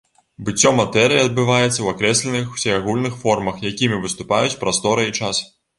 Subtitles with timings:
[0.45, 5.49] Быццё матэрыі адбываецца ў акрэсленых усеагульных формах, якімі выступаюць прастора і час.